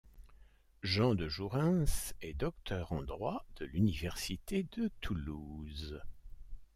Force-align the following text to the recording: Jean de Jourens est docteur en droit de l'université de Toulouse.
Jean 0.81 1.13
de 1.13 1.27
Jourens 1.29 2.11
est 2.23 2.33
docteur 2.33 2.91
en 2.91 3.03
droit 3.03 3.45
de 3.57 3.65
l'université 3.65 4.63
de 4.75 4.89
Toulouse. 4.99 6.01